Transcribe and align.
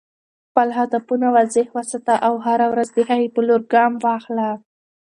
خپل 0.49 0.69
هدفونه 0.79 1.25
واضح 1.35 1.65
وساته 1.77 2.13
او 2.27 2.33
هره 2.45 2.67
ورځ 2.73 2.89
د 2.93 2.99
هغې 3.09 3.27
په 3.35 3.41
لور 3.47 3.61
ګام 3.73 3.91
واخله. 4.05 4.49